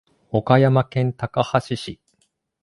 [0.31, 1.99] 岡山県高梁市